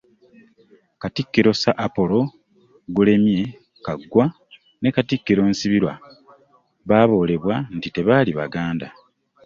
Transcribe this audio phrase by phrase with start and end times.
[1.01, 2.19] Katikkiro Sir Apollo
[2.95, 3.41] Gulemye
[3.85, 4.25] Kaggwa
[4.81, 5.93] ne Katikkiro Nsibirwa
[6.87, 8.87] baaboolebwa nti tebaali Baganda.